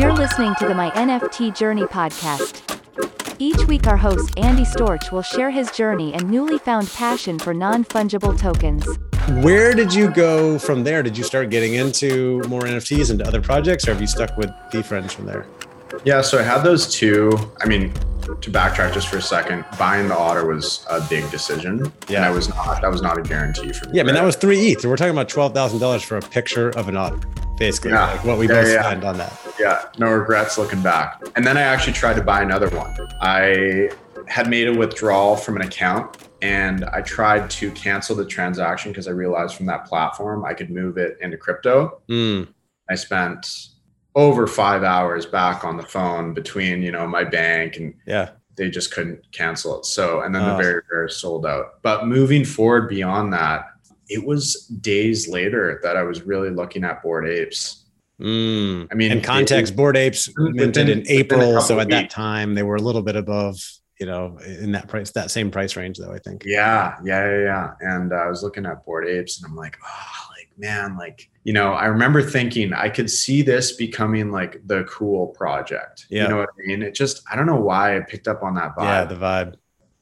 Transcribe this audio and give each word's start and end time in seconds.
You're 0.00 0.14
listening 0.14 0.54
to 0.54 0.66
the 0.66 0.74
My 0.74 0.90
NFT 0.92 1.54
Journey 1.54 1.82
podcast. 1.82 2.62
Each 3.38 3.66
week, 3.66 3.86
our 3.86 3.98
host 3.98 4.32
Andy 4.38 4.62
Storch 4.62 5.12
will 5.12 5.20
share 5.20 5.50
his 5.50 5.70
journey 5.72 6.14
and 6.14 6.30
newly 6.30 6.56
found 6.56 6.88
passion 6.88 7.38
for 7.38 7.52
non 7.52 7.84
fungible 7.84 8.36
tokens. 8.36 8.86
Where 9.44 9.74
did 9.74 9.92
you 9.92 10.10
go 10.10 10.58
from 10.58 10.84
there? 10.84 11.02
Did 11.02 11.18
you 11.18 11.22
start 11.22 11.50
getting 11.50 11.74
into 11.74 12.40
more 12.48 12.62
NFTs 12.62 13.10
into 13.10 13.28
other 13.28 13.42
projects, 13.42 13.86
or 13.86 13.92
have 13.92 14.00
you 14.00 14.06
stuck 14.06 14.34
with 14.38 14.48
VeeFriends 14.72 15.10
from 15.10 15.26
there? 15.26 15.44
Yeah, 16.06 16.22
so 16.22 16.38
I 16.38 16.44
had 16.44 16.62
those 16.62 16.90
two. 16.90 17.32
I 17.60 17.66
mean, 17.66 17.92
to 18.22 18.50
backtrack 18.50 18.94
just 18.94 19.08
for 19.08 19.18
a 19.18 19.22
second, 19.22 19.66
buying 19.78 20.08
the 20.08 20.16
otter 20.16 20.46
was 20.46 20.86
a 20.88 21.02
big 21.10 21.30
decision. 21.30 21.92
Yeah. 22.08 22.16
and 22.16 22.24
I 22.24 22.30
was 22.30 22.48
not. 22.48 22.80
That 22.80 22.90
was 22.90 23.02
not 23.02 23.18
a 23.18 23.22
guarantee 23.22 23.70
for 23.74 23.86
me. 23.90 23.96
Yeah, 23.96 24.02
I 24.02 24.06
mean 24.06 24.14
that 24.14 24.24
was 24.24 24.36
three 24.36 24.70
ETH. 24.70 24.82
We're 24.82 24.96
talking 24.96 25.12
about 25.12 25.28
twelve 25.28 25.52
thousand 25.52 25.80
dollars 25.80 26.02
for 26.02 26.16
a 26.16 26.22
picture 26.22 26.70
of 26.70 26.88
an 26.88 26.96
otter, 26.96 27.20
basically. 27.60 27.92
Yeah. 27.92 28.06
Like 28.10 28.24
what 28.24 28.38
we 28.38 28.48
Yeah, 28.48 28.54
both 28.62 28.72
yeah. 28.72 28.82
spent 28.82 29.04
on 29.04 29.18
that. 29.18 29.38
Yeah, 29.60 29.84
no 29.98 30.10
regrets 30.10 30.58
looking 30.58 30.82
back. 30.82 31.22
And 31.36 31.46
then 31.46 31.56
I 31.56 31.60
actually 31.60 31.92
tried 31.92 32.14
to 32.14 32.22
buy 32.22 32.42
another 32.42 32.68
one. 32.70 32.92
I 33.20 33.90
had 34.26 34.48
made 34.48 34.66
a 34.66 34.74
withdrawal 34.74 35.36
from 35.36 35.56
an 35.56 35.62
account 35.62 36.16
and 36.42 36.84
I 36.86 37.02
tried 37.02 37.50
to 37.50 37.70
cancel 37.72 38.16
the 38.16 38.24
transaction 38.24 38.90
because 38.90 39.06
I 39.06 39.10
realized 39.12 39.54
from 39.54 39.66
that 39.66 39.84
platform 39.84 40.44
I 40.44 40.54
could 40.54 40.70
move 40.70 40.96
it 40.96 41.18
into 41.20 41.36
crypto. 41.36 42.00
Mm, 42.08 42.48
I 42.88 42.94
spent 42.94 43.46
over 44.14 44.46
five 44.46 44.82
hours 44.82 45.26
back 45.26 45.64
on 45.64 45.76
the 45.76 45.82
phone 45.84 46.32
between, 46.34 46.82
you 46.82 46.90
know, 46.90 47.06
my 47.06 47.24
bank 47.24 47.76
and 47.76 47.94
yeah. 48.06 48.30
they 48.56 48.70
just 48.70 48.92
couldn't 48.92 49.20
cancel 49.32 49.78
it. 49.78 49.84
So, 49.84 50.22
and 50.22 50.34
then 50.34 50.42
Oh. 50.42 50.56
the 50.56 50.62
very, 50.62 50.82
very 50.90 51.10
sold 51.10 51.44
out. 51.46 51.82
But 51.82 52.06
moving 52.06 52.44
forward 52.44 52.88
beyond 52.88 53.32
that, 53.34 53.66
it 54.10 54.26
was 54.26 54.66
days 54.66 55.28
later 55.28 55.80
that 55.82 55.96
I 55.96 56.02
was 56.02 56.22
really 56.22 56.50
looking 56.50 56.84
at 56.84 57.02
Bored 57.02 57.28
Apes. 57.28 57.84
Mm. 58.20 58.88
I 58.90 58.94
mean, 58.94 59.12
in 59.12 59.22
context, 59.22 59.72
it- 59.72 59.76
Bored 59.76 59.96
Apes 59.96 60.28
minted 60.36 60.88
in 60.88 61.04
April, 61.08 61.60
so 61.60 61.80
at 61.80 61.88
that 61.88 62.10
time 62.10 62.54
they 62.54 62.62
were 62.62 62.76
a 62.76 62.82
little 62.82 63.02
bit 63.02 63.16
above, 63.16 63.56
you 63.98 64.06
know, 64.06 64.36
in 64.44 64.72
that 64.72 64.88
price, 64.88 65.10
that 65.12 65.30
same 65.30 65.50
price 65.50 65.76
range, 65.76 65.96
though. 65.96 66.12
I 66.12 66.18
think. 66.18 66.42
Yeah, 66.44 66.96
yeah, 67.02 67.30
yeah, 67.30 67.42
yeah. 67.44 67.72
And 67.80 68.12
uh, 68.12 68.16
I 68.16 68.26
was 68.26 68.42
looking 68.42 68.66
at 68.66 68.84
Bored 68.84 69.06
Apes, 69.08 69.40
and 69.40 69.50
I'm 69.50 69.56
like, 69.56 69.78
oh, 69.82 70.26
like 70.36 70.48
man, 70.58 70.98
like 70.98 71.30
you 71.44 71.54
know, 71.54 71.72
I 71.72 71.86
remember 71.86 72.20
thinking 72.20 72.74
I 72.74 72.90
could 72.90 73.08
see 73.10 73.40
this 73.42 73.72
becoming 73.72 74.30
like 74.30 74.60
the 74.66 74.84
cool 74.84 75.28
project. 75.28 76.06
Yeah. 76.10 76.24
You 76.24 76.28
know 76.28 76.36
what 76.38 76.50
I 76.62 76.66
mean? 76.66 76.82
It 76.82 76.94
just 76.94 77.22
I 77.30 77.36
don't 77.36 77.46
know 77.46 77.60
why 77.60 77.96
I 77.96 78.00
picked 78.00 78.28
up 78.28 78.42
on 78.42 78.54
that 78.56 78.76
vibe. 78.76 78.84
Yeah, 78.84 79.04
the 79.04 79.14
vibe. 79.14 79.54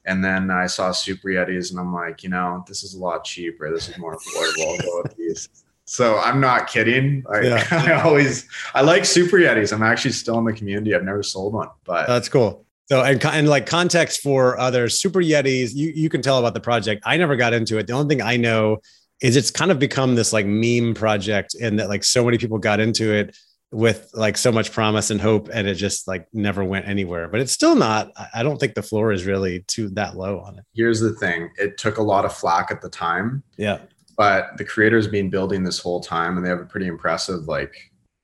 And 0.09 0.25
then 0.25 0.49
I 0.49 0.65
saw 0.65 0.91
Super 0.91 1.29
Yetis, 1.29 1.69
and 1.69 1.79
I'm 1.79 1.93
like, 1.93 2.23
you 2.23 2.29
know, 2.29 2.65
this 2.67 2.83
is 2.83 2.95
a 2.95 2.99
lot 2.99 3.23
cheaper. 3.23 3.71
This 3.71 3.89
is 3.89 3.97
more 3.99 4.17
affordable. 4.17 4.81
Go 4.83 5.01
with 5.03 5.15
these. 5.15 5.47
So 5.85 6.17
I'm 6.17 6.39
not 6.39 6.67
kidding. 6.67 7.23
Like, 7.29 7.43
Yeah. 7.43 7.67
I 7.71 8.01
always 8.01 8.47
I 8.73 8.81
like 8.81 9.05
Super 9.05 9.37
Yetis. 9.37 9.71
I'm 9.71 9.83
actually 9.83 10.11
still 10.11 10.39
in 10.39 10.45
the 10.45 10.53
community. 10.53 10.95
I've 10.95 11.03
never 11.03 11.21
sold 11.21 11.53
one, 11.53 11.69
but 11.85 12.07
That's 12.07 12.27
cool. 12.27 12.65
So 12.87 13.03
and, 13.03 13.23
and 13.23 13.47
like 13.47 13.67
context 13.67 14.21
for 14.21 14.59
other 14.59 14.89
Super 14.89 15.19
Yetis, 15.19 15.75
you, 15.75 15.91
you 15.95 16.09
can 16.09 16.23
tell 16.23 16.39
about 16.39 16.55
the 16.55 16.59
project. 16.59 17.03
I 17.05 17.15
never 17.17 17.35
got 17.35 17.53
into 17.53 17.77
it. 17.77 17.85
The 17.85 17.93
only 17.93 18.15
thing 18.15 18.23
I 18.23 18.35
know 18.35 18.79
is 19.21 19.35
it's 19.35 19.51
kind 19.51 19.69
of 19.69 19.77
become 19.77 20.15
this 20.15 20.33
like 20.33 20.47
meme 20.47 20.95
project 20.95 21.55
and 21.61 21.79
that 21.79 21.87
like 21.87 22.03
so 22.03 22.25
many 22.25 22.39
people 22.39 22.57
got 22.57 22.79
into 22.79 23.13
it 23.13 23.37
with 23.71 24.09
like 24.13 24.35
so 24.37 24.51
much 24.51 24.71
promise 24.71 25.11
and 25.11 25.21
hope 25.21 25.47
and 25.53 25.67
it 25.67 25.75
just 25.75 26.07
like 26.07 26.27
never 26.33 26.63
went 26.63 26.87
anywhere. 26.87 27.27
But 27.27 27.39
it's 27.41 27.51
still 27.51 27.75
not, 27.75 28.11
I- 28.33 28.41
don't 28.43 28.59
think 28.59 28.73
the 28.73 28.81
floor 28.81 29.11
is 29.11 29.25
really 29.25 29.61
too 29.67 29.89
that 29.89 30.15
low 30.17 30.39
on 30.39 30.57
it. 30.57 30.63
here's 30.73 30.99
the 30.99 31.13
thing: 31.13 31.49
it 31.57 31.77
took 31.77 31.97
a 31.97 32.03
lot 32.03 32.25
of 32.25 32.33
flack 32.33 32.71
at 32.71 32.81
the 32.81 32.89
time. 32.89 33.43
Yeah. 33.57 33.79
but 34.17 34.57
the 34.57 34.65
creator's 34.65 35.07
been 35.07 35.29
building 35.29 35.63
this 35.63 35.79
whole 35.79 36.01
time 36.01 36.35
and 36.35 36.45
they 36.45 36.49
have 36.49 36.59
a 36.59 36.65
pretty 36.65 36.87
impressive 36.87 37.43
like 37.47 37.73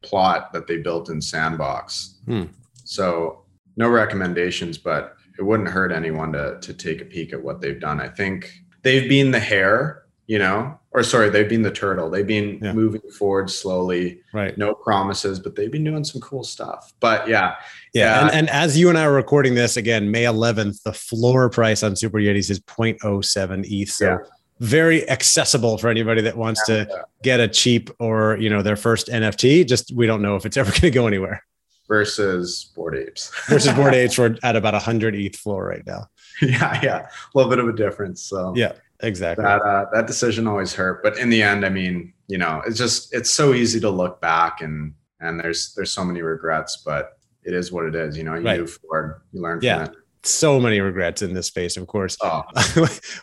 plot 0.03 0.51
that 0.53 0.67
they 0.67 0.77
built 0.77 1.09
in 1.09 1.21
sandbox 1.21 2.19
Hmm. 2.25 2.43
so 2.83 3.43
no 3.77 3.87
recommendations 3.89 4.77
but 4.77 5.15
it 5.39 5.43
wouldn't 5.43 5.69
hurt 5.69 5.91
anyone 5.91 6.31
to 6.33 6.59
to 6.61 6.73
take 6.73 7.01
a 7.01 7.05
peek 7.05 7.33
at 7.33 7.41
what 7.41 7.61
they've 7.61 7.79
done 7.79 7.99
i 8.01 8.07
think 8.09 8.51
they've 8.83 9.07
been 9.09 9.31
the 9.31 9.39
hare 9.39 10.03
you 10.27 10.37
know 10.37 10.77
or 10.95 11.03
sorry 11.03 11.29
they've 11.29 11.49
been 11.49 11.61
the 11.61 11.71
turtle 11.71 12.09
they've 12.09 12.25
been 12.25 12.57
Yeah. 12.61 12.73
moving 12.73 13.01
forward 13.19 13.49
slowly 13.49 14.21
Right. 14.33 14.57
no 14.57 14.73
promises 14.73 15.39
but 15.39 15.55
they've 15.55 15.71
been 15.71 15.83
doing 15.83 16.03
some 16.03 16.21
cool 16.21 16.43
stuff 16.43 16.93
but 16.99 17.27
yeah 17.27 17.55
Yeah. 17.93 18.03
Yeah. 18.05 18.21
And, 18.27 18.31
and 18.37 18.49
as 18.49 18.77
you 18.77 18.89
and 18.89 18.97
I 18.97 19.03
are 19.05 19.13
recording 19.13 19.55
this 19.55 19.77
again, 19.77 20.09
May 20.11 20.23
11th, 20.23 20.83
the 20.83 20.91
floor 20.93 21.49
price 21.49 21.81
on 21.83 21.95
Super 21.95 22.17
Yetis 22.19 22.49
is 22.49 22.59
0.07 22.59 23.63
ETH. 23.65 23.89
So 23.91 24.05
Yeah. 24.05 24.17
very 24.59 25.07
accessible 25.09 25.77
for 25.77 25.89
anybody 25.89 26.21
that 26.21 26.35
wants 26.37 26.65
to 26.65 26.87
get 27.23 27.39
a 27.39 27.47
cheap 27.47 27.89
or, 27.99 28.37
you 28.37 28.49
know, 28.49 28.61
their 28.61 28.75
first 28.75 29.07
NFT. 29.07 29.63
Just 29.65 29.93
we 29.95 30.07
don't 30.07 30.21
know 30.21 30.35
if 30.35 30.45
it's 30.45 30.57
ever 30.57 30.71
going 30.77 30.81
to 30.81 30.91
go 30.91 31.07
anywhere. 31.07 31.41
versus 31.87 32.71
Bored 32.75 32.95
Apes 32.97 33.31
Versus 33.47 33.71
Bored 33.73 33.93
Apes, 33.93 34.17
we're 34.17 34.35
at 34.43 34.55
about 34.55 34.73
100 34.73 35.15
ETH 35.15 35.35
floor 35.35 35.65
right 35.65 35.85
now. 35.85 36.07
yeah 36.41 36.79
yeah 36.83 36.97
a 37.07 37.37
little 37.37 37.49
bit 37.49 37.59
of 37.59 37.67
a 37.69 37.73
difference 37.73 38.21
so 38.21 38.53
Yeah, 38.57 38.73
exactly. 39.01 39.43
that 39.43 39.61
uh, 39.61 39.85
that 39.93 40.07
decision 40.07 40.47
always 40.47 40.73
hurt 40.73 41.01
but 41.03 41.17
in 41.17 41.29
the 41.29 41.41
end 41.41 41.65
i 41.65 41.69
mean 41.69 42.13
you 42.27 42.37
know 42.37 42.61
it's 42.65 42.77
just 42.77 43.13
it's 43.13 43.29
so 43.31 43.53
easy 43.53 43.79
to 43.79 43.89
look 43.89 44.21
back 44.21 44.61
and 44.61 44.93
and 45.19 45.39
there's 45.39 45.73
there's 45.75 45.91
so 45.91 46.03
many 46.03 46.21
regrets 46.21 46.81
but 46.85 47.17
it 47.43 47.53
is 47.53 47.71
what 47.71 47.85
it 47.85 47.95
is 47.95 48.17
you 48.17 48.23
know 48.23 48.35
you 48.35 48.41
Right. 48.45 48.59
move 48.59 48.71
forward 48.81 49.21
you 49.31 49.41
learn 49.41 49.59
Yeah. 49.61 49.85
from 49.85 49.93
it 49.93 49.99
So 50.23 50.59
many 50.59 50.79
regrets 50.79 51.21
in 51.21 51.33
this 51.35 51.45
space, 51.47 51.77
of 51.77 51.85
course. 51.85 52.17
oh 52.21 52.41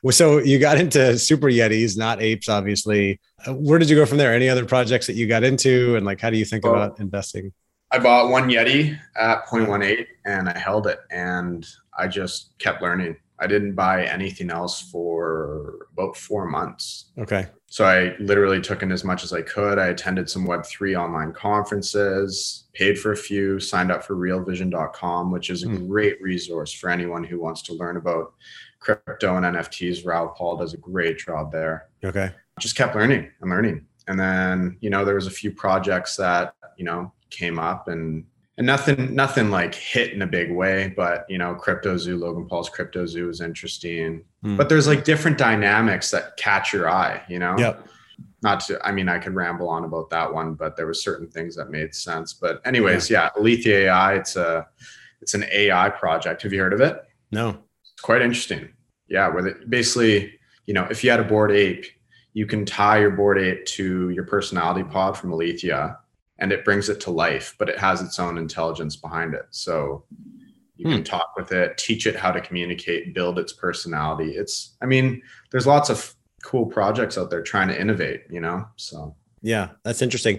so 0.11 0.38
you 0.38 0.61
got 0.61 0.78
into 0.78 1.19
Super 1.19 1.49
Yetis, 1.49 1.99
not 1.99 2.22
apes, 2.22 2.49
obviously. 2.49 3.19
Uh, 3.44 3.55
Where 3.55 3.81
did 3.81 3.91
you 3.91 3.97
go 3.97 4.06
from 4.06 4.19
there? 4.19 4.32
Any 4.32 4.49
other 4.49 4.65
projects 4.65 5.09
that 5.09 5.16
you 5.16 5.27
got 5.27 5.43
into? 5.43 5.97
And 5.97 6.06
like, 6.06 6.21
how 6.21 6.31
do 6.31 6.37
you 6.38 6.44
think 6.44 6.62
Well, 6.65 6.75
about 6.77 7.00
investing? 7.00 7.53
i 7.91 7.99
bought 7.99 8.31
one 8.31 8.49
yeti 8.49 8.97
at 9.16 9.44
0.18 9.49 10.06
and 10.25 10.49
i 10.49 10.56
held 10.56 10.87
it 10.87 11.00
and 11.11 11.66
i 11.99 12.06
just 12.06 12.56
kept 12.61 12.81
learning 12.81 13.16
i 13.42 13.47
didn't 13.47 13.75
buy 13.75 14.04
anything 14.04 14.50
else 14.50 14.80
for 14.92 15.86
about 15.92 16.16
four 16.16 16.47
months 16.47 17.06
Okay. 17.19 17.47
So 17.66 17.84
I 17.86 18.14
literally 18.20 18.60
took 18.60 18.82
in 18.82 18.92
as 18.92 19.03
much 19.03 19.25
as 19.25 19.32
I 19.32 19.41
could. 19.41 19.78
I 19.78 19.86
attended 19.86 20.28
some 20.28 20.47
Web3 20.47 20.94
online 21.04 21.32
conferences, 21.32 22.64
paid 22.75 22.98
for 22.98 23.12
a 23.12 23.16
few, 23.16 23.58
signed 23.60 23.91
up 23.91 24.04
for 24.04 24.14
realvision.com, 24.14 25.31
which 25.31 25.48
is 25.50 25.64
a 25.64 25.69
Hmm. 25.69 25.86
great 25.88 26.20
resource 26.20 26.72
for 26.72 26.91
anyone 26.91 27.25
who 27.25 27.41
wants 27.41 27.62
to 27.62 27.72
learn 27.75 27.97
about 27.97 28.34
crypto 28.78 29.36
and 29.36 29.47
NFTs. 29.47 30.04
Raoul 30.04 30.34
Paul 30.36 30.56
does 30.58 30.75
a 30.75 30.76
great 30.76 31.19
job 31.19 31.50
there. 31.50 31.86
Okay. 32.04 32.31
Just 32.60 32.76
kept 32.76 32.94
learning 32.94 33.31
and 33.41 33.50
learning. 33.50 33.86
And 34.06 34.20
then, 34.20 34.76
you 34.81 34.91
know, 34.91 35.04
there 35.06 35.14
was 35.14 35.26
a 35.26 35.31
few 35.31 35.50
projects 35.52 36.16
that, 36.16 36.54
you 36.76 36.84
know, 36.84 37.10
came 37.31 37.58
up 37.58 37.88
and 37.88 38.25
and 38.58 38.66
nothing 38.66 39.14
nothing 39.14 39.50
like 39.50 39.74
hit 39.74 40.12
in 40.12 40.22
a 40.22 40.26
big 40.26 40.50
way, 40.52 40.92
but 40.96 41.24
you 41.28 41.38
know, 41.38 41.54
Crypto 41.54 41.96
Zoo, 41.96 42.18
Logan 42.18 42.46
Paul's 42.46 42.68
Crypto 42.68 43.06
Zoo 43.06 43.28
is 43.30 43.40
interesting. 43.40 44.24
Hmm. 44.42 44.56
But 44.56 44.68
there's 44.68 44.86
like 44.86 45.04
different 45.04 45.38
dynamics 45.38 46.10
that 46.10 46.36
catch 46.36 46.72
your 46.72 46.88
eye, 46.90 47.22
you 47.28 47.38
know? 47.38 47.56
Yep. 47.58 47.86
not 48.42 48.60
to 48.60 48.78
i 48.86 48.92
mean 48.92 49.08
i 49.08 49.18
could 49.18 49.34
ramble 49.34 49.68
on 49.68 49.84
about 49.84 50.10
that 50.10 50.32
one 50.32 50.54
but 50.54 50.76
there 50.76 50.86
were 50.86 50.94
certain 50.94 51.28
things 51.28 51.56
that 51.56 51.70
made 51.70 51.94
sense 51.94 52.34
but 52.34 52.60
anyways 52.64 53.08
yeah, 53.10 53.30
alethea 53.38 53.86
ai 53.86 54.14
it's 54.14 54.36
a 54.36 54.66
it's 55.22 55.34
an 55.34 55.44
ai 55.50 55.88
project 55.88 56.42
have 56.42 56.52
you 56.52 56.60
heard 56.60 56.72
of 56.72 56.80
it 56.80 57.02
No. 57.30 57.58
it's 57.92 58.02
quite 58.02 58.20
interesting 58.22 58.69
yeah 59.08 59.28
where 59.28 59.42
they, 59.42 59.52
basically 59.69 60.38
you 60.66 60.74
know 60.74 60.84
if 60.90 61.02
you 61.02 61.10
had 61.10 61.20
a 61.20 61.24
Bored 61.24 61.52
Ape 61.52 61.86
you 62.34 62.46
can 62.46 62.64
tie 62.64 62.98
your 62.98 63.10
Bored 63.10 63.38
Ape 63.38 63.64
to 63.76 64.10
your 64.10 64.24
personality 64.24 64.82
pod 64.84 65.16
from 65.16 65.32
alethea 65.32 65.98
and 66.42 66.53
it 66.53 66.64
brings 66.64 66.88
it 66.88 67.00
to 67.00 67.10
life 67.10 67.54
but 67.58 67.69
it 67.69 67.78
has 67.78 68.03
its 68.03 68.19
own 68.19 68.36
intelligence 68.36 68.97
behind 68.97 69.32
it 69.34 69.47
so 69.50 70.04
you 70.76 70.86
Hmm. 70.86 70.94
can 70.97 71.04
talk 71.04 71.28
with 71.36 71.53
it 71.53 71.78
teach 71.78 72.06
it 72.06 72.16
how 72.16 72.30
to 72.32 72.41
communicate 72.41 73.14
build 73.14 73.38
its 73.38 73.53
personality 73.53 74.30
it's 74.42 74.76
i 74.82 74.87
mean 74.87 75.22
there's 75.50 75.67
lots 75.67 75.88
of 75.90 76.14
cool 76.43 76.67
projects 76.67 77.17
out 77.17 77.31
there 77.31 77.43
trying 77.43 77.69
to 77.69 77.81
innovate 77.81 78.22
you 78.37 78.40
know 78.40 78.58
so 78.76 79.14
Yeah, 79.44 79.67
that's 79.84 80.02
interesting. 80.02 80.37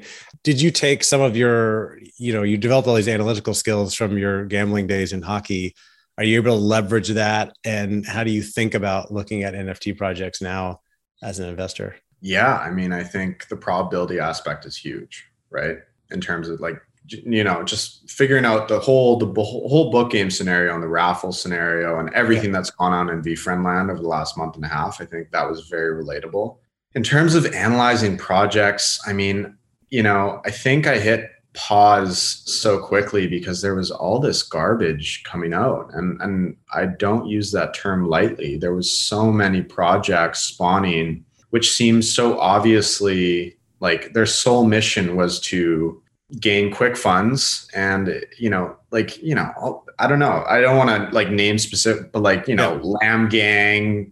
Did 0.47 0.61
you 0.61 0.71
take 0.71 1.03
some 1.03 1.19
of 1.21 1.35
your, 1.35 1.99
you 2.17 2.31
know, 2.35 2.43
you 2.43 2.57
developed 2.57 2.87
all 2.87 2.95
these 2.95 3.09
analytical 3.17 3.53
skills 3.53 3.93
from 3.99 4.17
your 4.17 4.45
gambling 4.45 4.87
days 4.87 5.11
in 5.11 5.21
hockey? 5.21 5.75
Are 6.17 6.23
you 6.23 6.35
able 6.41 6.55
to 6.57 6.63
leverage 6.75 7.09
that? 7.09 7.51
And 7.65 8.05
how 8.05 8.23
do 8.23 8.31
you 8.31 8.41
think 8.41 8.73
about 8.75 9.11
looking 9.11 9.43
at 9.43 9.55
NFT 9.55 9.97
projects 9.97 10.41
now 10.41 10.79
as 11.21 11.39
an 11.39 11.49
investor? 11.49 11.89
yeah 12.25 12.53
i 12.67 12.69
mean 12.71 12.93
i 12.93 13.03
think 13.03 13.47
the 13.49 13.57
probability 13.67 14.17
aspect 14.19 14.65
is 14.65 14.77
huge 14.77 15.15
right 15.49 15.79
in 16.13 16.21
terms 16.21 16.49
of 16.49 16.59
like 16.59 16.81
you 17.07 17.43
know 17.43 17.63
just 17.63 18.09
figuring 18.09 18.45
out 18.45 18.67
the 18.67 18.79
whole 18.79 19.17
the 19.17 19.43
whole 19.43 19.91
book 19.91 20.11
game 20.11 20.29
scenario 20.29 20.73
and 20.73 20.81
the 20.81 20.87
raffle 20.87 21.33
scenario 21.33 21.99
and 21.99 22.09
everything 22.13 22.51
that's 22.51 22.69
gone 22.69 22.93
on 22.93 23.09
in 23.09 23.21
VeeFriend 23.21 23.65
land 23.65 23.91
over 23.91 24.01
the 24.01 24.07
last 24.07 24.37
month 24.37 24.55
and 24.55 24.63
a 24.63 24.69
half 24.69 25.01
i 25.01 25.05
think 25.05 25.31
that 25.31 25.49
was 25.49 25.67
very 25.67 26.01
relatable. 26.01 26.57
In 26.95 27.03
terms 27.03 27.35
of 27.35 27.45
analyzing 27.47 28.17
projects 28.17 29.01
i 29.05 29.11
mean 29.11 29.57
you 29.89 30.01
know 30.01 30.41
i 30.45 30.51
think 30.51 30.87
i 30.87 30.97
hit 30.97 31.29
pause 31.53 32.41
so 32.45 32.79
quickly 32.79 33.27
because 33.27 33.61
there 33.61 33.75
was 33.75 33.91
all 33.91 34.19
this 34.19 34.41
garbage 34.41 35.23
coming 35.23 35.53
out 35.53 35.89
and 35.93 36.19
and 36.21 36.57
I 36.73 36.87
don't 36.87 37.27
use 37.27 37.51
that 37.51 37.75
term 37.75 38.07
lightly. 38.09 38.57
There 38.57 38.73
was 38.73 38.97
so 38.97 39.31
many 39.31 39.61
projects 39.61 40.41
spawning 40.41 41.25
which 41.51 41.71
seems 41.71 42.11
so 42.11 42.39
obviously 42.39 43.55
like 43.79 44.13
their 44.13 44.25
sole 44.25 44.65
mission 44.65 45.15
was 45.15 45.39
to 45.41 46.01
gain 46.39 46.71
quick 46.71 46.97
funds 46.97 47.69
and 47.75 48.25
you 48.39 48.49
know 48.49 48.75
like 48.91 49.21
you 49.21 49.35
know 49.35 49.51
I'll, 49.57 49.85
i 49.99 50.07
do 50.07 50.17
not 50.17 50.19
know 50.19 50.45
i 50.47 50.61
don't 50.61 50.77
want 50.77 50.89
to 50.89 51.13
like 51.15 51.29
name 51.29 51.59
specific 51.59 52.11
but 52.11 52.21
like 52.21 52.47
you 52.47 52.55
know 52.55 52.75
yeah. 52.75 52.81
lamb 53.01 53.29
gang 53.29 54.11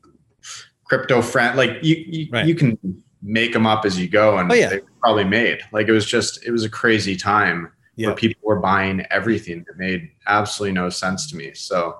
crypto 0.84 1.22
friend 1.22 1.58
like 1.58 1.78
you 1.82 1.96
you, 2.08 2.28
right. 2.32 2.46
you 2.46 2.54
can 2.54 2.78
make 3.24 3.54
them 3.54 3.66
up 3.66 3.86
as 3.86 4.00
you 4.00 4.08
go 4.08 4.38
and 4.38 4.52
oh, 4.52 4.56
yeah. 4.56 4.70
they 4.70 4.82
probably 5.00 5.24
made 5.24 5.62
like 5.72 5.88
it 5.88 5.92
was 5.92 6.06
just 6.06 6.46
it 6.46 6.52
was 6.52 6.64
a 6.64 6.70
crazy 6.70 7.16
time 7.16 7.72
where 7.96 8.16
people 8.16 8.42
were 8.44 8.60
buying 8.60 9.06
everything 9.12 9.64
that 9.68 9.78
made 9.78 10.10
absolutely 10.26 10.74
no 10.74 10.90
sense 10.90 11.30
to 11.30 11.36
me 11.36 11.54
so 11.54 12.00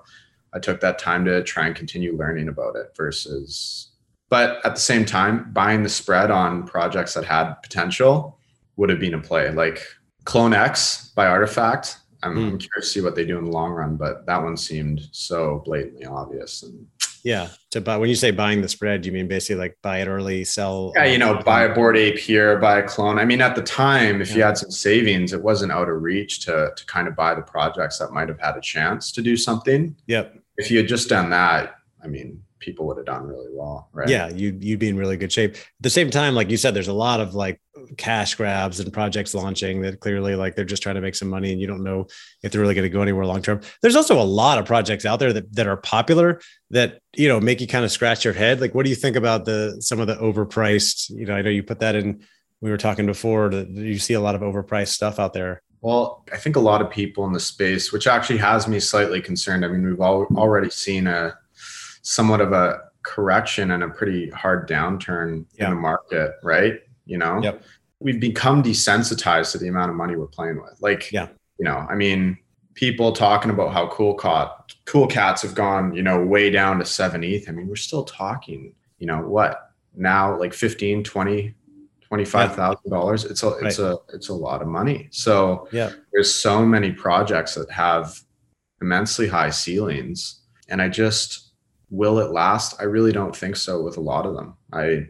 i 0.52 0.58
took 0.58 0.80
that 0.80 0.98
time 0.98 1.24
to 1.24 1.42
try 1.44 1.66
and 1.66 1.76
continue 1.76 2.16
learning 2.16 2.48
about 2.48 2.74
it 2.76 2.92
versus 2.96 3.90
but 4.28 4.64
at 4.64 4.74
the 4.74 4.80
same 4.80 5.04
time 5.04 5.48
buying 5.52 5.82
the 5.84 5.88
spread 5.88 6.30
on 6.30 6.64
projects 6.64 7.14
that 7.14 7.24
had 7.24 7.54
potential 7.62 8.36
would 8.76 8.90
have 8.90 8.98
been 8.98 9.14
a 9.14 9.20
play 9.20 9.50
like 9.52 9.80
Clone 10.24 10.54
X 10.54 11.12
by 11.14 11.26
RTFKT. 11.26 11.96
I'm, 12.24 12.36
mm. 12.36 12.60
Curious 12.60 12.68
to 12.76 12.82
see 12.82 13.00
what 13.00 13.16
they 13.16 13.24
do 13.24 13.36
in 13.38 13.44
the 13.44 13.50
long 13.50 13.72
run, 13.72 13.96
but 13.96 14.26
that 14.26 14.42
one 14.42 14.56
seemed 14.56 15.08
so 15.10 15.60
blatantly 15.64 16.04
obvious. 16.04 16.62
And 16.62 16.86
yeah, 17.24 17.48
to 17.70 17.80
buy 17.80 17.96
when 17.96 18.08
you 18.08 18.14
say 18.14 18.30
buying 18.30 18.62
the 18.62 18.68
spread, 18.68 19.04
you 19.06 19.12
mean 19.12 19.28
basically 19.28 19.56
like 19.56 19.78
buy 19.82 19.98
it 19.98 20.08
early, 20.08 20.44
sell? 20.44 20.92
Yeah, 20.94 21.04
you 21.04 21.18
know, 21.18 21.40
buy 21.44 21.64
a 21.64 21.74
Bored 21.74 21.96
Ape 21.96 22.18
here, 22.18 22.58
buy 22.58 22.78
a 22.78 22.82
clone. 22.82 23.18
I 23.18 23.24
mean, 23.24 23.40
at 23.40 23.54
the 23.54 23.62
time, 23.62 24.20
if 24.20 24.30
yeah. 24.30 24.36
you 24.36 24.42
had 24.42 24.58
some 24.58 24.70
savings, 24.70 25.32
it 25.32 25.42
wasn't 25.42 25.72
out 25.72 25.88
of 25.88 26.02
reach 26.02 26.40
to 26.46 26.72
to 26.76 26.86
kind 26.86 27.08
of 27.08 27.16
buy 27.16 27.34
the 27.34 27.42
projects 27.42 27.98
that 27.98 28.12
might 28.12 28.28
have 28.28 28.40
had 28.40 28.56
a 28.56 28.60
chance 28.60 29.12
to 29.12 29.22
do 29.22 29.36
something. 29.36 29.96
Yep. 30.06 30.36
If 30.58 30.70
you 30.70 30.78
had 30.78 30.88
just 30.88 31.08
done 31.08 31.30
that, 31.30 31.76
I 32.02 32.08
mean, 32.08 32.42
people 32.62 32.86
would 32.86 32.96
have 32.96 33.04
done 33.04 33.26
really 33.26 33.50
well, 33.52 33.90
right? 33.92 34.08
Yeah, 34.08 34.30
you 34.30 34.56
you'd 34.58 34.78
be 34.78 34.88
in 34.88 34.96
really 34.96 35.18
good 35.18 35.32
shape. 35.32 35.54
At 35.54 35.62
the 35.80 35.90
same 35.90 36.08
time, 36.08 36.34
like 36.34 36.48
you 36.48 36.56
said, 36.56 36.72
there's 36.72 36.88
a 36.88 36.94
lot 36.94 37.20
of 37.20 37.34
like 37.34 37.60
cash 37.98 38.34
grabs 38.36 38.80
and 38.80 38.92
projects 38.92 39.34
launching 39.34 39.82
that 39.82 40.00
clearly 40.00 40.34
like 40.36 40.54
they're 40.54 40.64
just 40.64 40.82
trying 40.82 40.94
to 40.94 41.00
make 41.00 41.14
some 41.14 41.28
money 41.28 41.52
and 41.52 41.60
you 41.60 41.66
don't 41.66 41.82
know 41.82 42.06
if 42.42 42.52
they're 42.52 42.60
really 42.60 42.74
going 42.74 42.84
to 42.84 42.88
go 42.88 43.02
anywhere 43.02 43.26
long 43.26 43.42
term. 43.42 43.60
There's 43.82 43.96
also 43.96 44.20
a 44.20 44.24
lot 44.24 44.58
of 44.58 44.64
projects 44.64 45.04
out 45.04 45.18
there 45.18 45.32
that, 45.32 45.52
that 45.54 45.66
are 45.66 45.76
popular 45.76 46.40
that 46.70 47.00
you 47.14 47.28
know 47.28 47.40
make 47.40 47.60
you 47.60 47.66
kind 47.66 47.84
of 47.84 47.92
scratch 47.92 48.24
your 48.24 48.34
head. 48.34 48.60
Like, 48.60 48.74
what 48.74 48.84
do 48.84 48.90
you 48.90 48.96
think 48.96 49.16
about 49.16 49.44
the 49.44 49.76
some 49.80 50.00
of 50.00 50.06
the 50.06 50.16
overpriced? 50.16 51.10
You 51.10 51.26
know, 51.26 51.34
I 51.34 51.42
know 51.42 51.50
you 51.50 51.62
put 51.62 51.80
that 51.80 51.94
in. 51.94 52.24
We 52.60 52.70
were 52.70 52.78
talking 52.78 53.06
before 53.06 53.48
that 53.50 53.68
you 53.68 53.98
see 53.98 54.14
a 54.14 54.20
lot 54.20 54.36
of 54.36 54.40
overpriced 54.40 54.88
stuff 54.88 55.18
out 55.18 55.32
there. 55.32 55.62
Well, 55.82 56.24
I 56.32 56.36
think 56.36 56.54
a 56.54 56.60
lot 56.60 56.80
of 56.80 56.90
people 56.90 57.26
in 57.26 57.32
the 57.32 57.40
space, 57.40 57.92
which 57.92 58.06
actually 58.06 58.38
has 58.38 58.68
me 58.68 58.78
slightly 58.78 59.20
concerned. 59.20 59.64
I 59.64 59.68
mean, 59.68 59.84
we've 59.84 60.00
all 60.00 60.26
already 60.36 60.70
seen 60.70 61.08
a 61.08 61.36
somewhat 62.02 62.40
of 62.40 62.52
a 62.52 62.80
correction 63.02 63.72
and 63.72 63.82
a 63.82 63.88
pretty 63.88 64.30
hard 64.30 64.68
downturn 64.68 65.44
yeah. 65.54 65.66
in 65.66 65.70
the 65.74 65.80
market, 65.80 66.32
right? 66.42 66.80
You 67.06 67.18
know, 67.18 67.42
yep. 67.42 67.62
we've 68.00 68.20
become 68.20 68.62
desensitized 68.62 69.52
to 69.52 69.58
the 69.58 69.68
amount 69.68 69.90
of 69.90 69.96
money 69.96 70.16
we're 70.16 70.26
playing 70.26 70.60
with. 70.60 70.76
Like, 70.80 71.10
yeah, 71.10 71.28
you 71.58 71.64
know, 71.64 71.86
I 71.88 71.94
mean, 71.94 72.38
people 72.74 73.12
talking 73.12 73.50
about 73.50 73.72
how 73.72 73.88
cool 73.88 74.14
cat 74.14 74.72
cool 74.84 75.06
cats 75.06 75.42
have 75.42 75.54
gone, 75.54 75.94
you 75.94 76.02
know, 76.02 76.24
way 76.24 76.50
down 76.50 76.78
to 76.78 76.84
seven 76.84 77.22
ETH. 77.24 77.48
I 77.48 77.52
mean, 77.52 77.68
we're 77.68 77.76
still 77.76 78.04
talking, 78.04 78.74
you 78.98 79.06
know, 79.06 79.20
what 79.20 79.70
now 79.94 80.38
like 80.38 80.52
15, 80.52 81.04
20, 81.04 81.54
$25,000. 82.10 83.30
It's 83.30 83.42
a, 83.42 83.48
it's 83.48 83.78
right. 83.78 83.78
a, 83.78 83.98
it's 84.12 84.28
a 84.28 84.34
lot 84.34 84.62
of 84.62 84.68
money. 84.68 85.08
So 85.10 85.68
yeah, 85.72 85.92
there's 86.12 86.34
so 86.34 86.64
many 86.64 86.92
projects 86.92 87.54
that 87.54 87.70
have 87.70 88.20
immensely 88.80 89.28
high 89.28 89.50
ceilings. 89.50 90.40
And 90.68 90.80
I 90.80 90.88
just, 90.88 91.51
will 91.92 92.18
it 92.18 92.32
last? 92.32 92.80
I 92.80 92.84
really 92.84 93.12
don't 93.12 93.36
think 93.36 93.54
so 93.54 93.82
with 93.82 93.98
a 93.98 94.00
lot 94.00 94.26
of 94.26 94.34
them. 94.34 94.54
I 94.72 95.06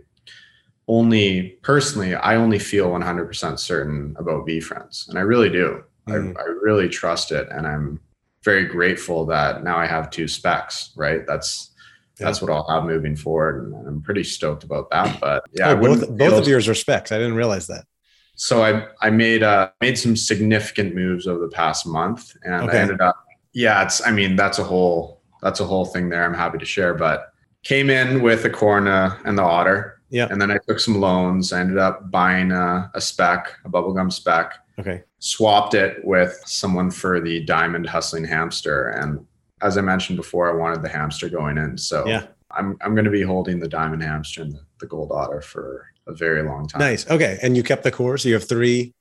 only 0.88 1.58
personally, 1.62 2.14
I 2.14 2.34
only 2.34 2.58
feel 2.58 2.90
100% 2.90 3.58
certain 3.58 4.14
about 4.18 4.46
VeeFriends, 4.46 5.08
and 5.08 5.16
I 5.16 5.22
really 5.22 5.48
do. 5.48 5.84
Mm. 6.08 6.36
I, 6.36 6.40
I 6.40 6.44
really 6.60 6.88
trust 6.88 7.30
it, 7.30 7.48
and 7.50 7.66
I'm 7.66 8.00
very 8.42 8.64
grateful 8.66 9.24
that 9.26 9.62
now 9.62 9.78
I 9.78 9.86
have 9.86 10.10
two 10.10 10.26
specs. 10.26 10.90
Right, 10.96 11.24
that's 11.26 11.70
yeah. 12.18 12.26
that's 12.26 12.42
what 12.42 12.50
I'll 12.50 12.68
have 12.68 12.84
moving 12.84 13.14
forward, 13.14 13.64
and 13.64 13.86
I'm 13.86 14.02
pretty 14.02 14.24
stoked 14.24 14.64
about 14.64 14.90
that. 14.90 15.20
But 15.20 15.44
yeah, 15.52 15.70
oh, 15.70 15.76
both, 15.76 16.18
both 16.18 16.42
of 16.42 16.48
yours 16.48 16.68
are 16.68 16.74
specs. 16.74 17.12
I 17.12 17.18
didn't 17.18 17.36
realize 17.36 17.68
that. 17.68 17.86
So 18.34 18.64
I 18.64 18.88
I 19.00 19.10
made 19.10 19.44
uh 19.44 19.70
made 19.80 19.96
some 19.96 20.16
significant 20.16 20.96
moves 20.96 21.28
over 21.28 21.38
the 21.38 21.52
past 21.52 21.86
month, 21.86 22.36
and 22.42 22.68
okay. 22.68 22.78
I 22.78 22.80
ended 22.80 23.00
up 23.00 23.24
yeah, 23.52 23.82
it's 23.82 24.04
I 24.04 24.10
mean 24.10 24.34
that's 24.34 24.58
a 24.58 24.64
whole 24.64 25.21
that's 25.42 25.60
a 25.60 25.64
whole 25.64 25.84
thing 25.84 26.08
there. 26.08 26.24
I'm 26.24 26.34
happy 26.34 26.58
to 26.58 26.64
share. 26.64 26.94
But 26.94 27.32
came 27.62 27.90
in 27.90 28.22
with 28.22 28.44
a 28.44 28.50
Corona 28.50 29.18
and 29.24 29.36
the 29.36 29.42
Otter. 29.42 30.00
Yeah. 30.10 30.28
And 30.30 30.40
then 30.40 30.50
I 30.50 30.58
took 30.68 30.78
some 30.78 31.00
loans. 31.00 31.52
I 31.52 31.60
ended 31.60 31.78
up 31.78 32.10
buying 32.10 32.52
a, 32.52 32.90
a 32.94 33.00
spec, 33.00 33.56
a 33.64 33.68
bubblegum 33.68 34.12
spec. 34.12 34.54
Okay. 34.78 35.02
Swapped 35.20 35.74
it 35.74 36.04
with 36.04 36.40
someone 36.44 36.90
for 36.90 37.20
the 37.20 37.44
diamond 37.44 37.88
hustling 37.88 38.24
hamster. 38.24 38.90
And 38.90 39.24
as 39.62 39.78
I 39.78 39.80
mentioned 39.80 40.16
before, 40.16 40.50
I 40.50 40.54
wanted 40.54 40.82
the 40.82 40.88
hamster 40.88 41.28
going 41.28 41.56
in. 41.56 41.78
So 41.78 42.06
yeah. 42.06 42.26
I'm 42.50 42.76
I'm 42.82 42.94
going 42.94 43.06
to 43.06 43.10
be 43.10 43.22
holding 43.22 43.58
the 43.58 43.68
diamond 43.68 44.02
hamster 44.02 44.42
and 44.42 44.52
the, 44.52 44.60
the 44.80 44.86
gold 44.86 45.10
otter 45.12 45.40
for 45.40 45.86
a 46.06 46.12
very 46.12 46.42
long 46.42 46.68
time. 46.68 46.80
Nice. 46.80 47.08
Okay. 47.08 47.38
And 47.42 47.56
you 47.56 47.62
kept 47.62 47.82
the 47.82 47.90
core. 47.90 48.18
So 48.18 48.28
you 48.28 48.34
have 48.34 48.46
three. 48.46 48.92